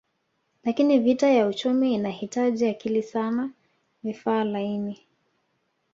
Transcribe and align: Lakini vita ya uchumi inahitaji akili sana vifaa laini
Lakini 0.63 0.99
vita 0.99 1.29
ya 1.29 1.47
uchumi 1.47 1.93
inahitaji 1.93 2.67
akili 2.67 3.03
sana 3.03 3.49
vifaa 4.03 4.43
laini 4.43 4.99